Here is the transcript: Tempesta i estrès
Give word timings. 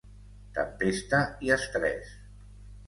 Tempesta 0.55 1.21
i 1.49 1.55
estrès 1.59 2.13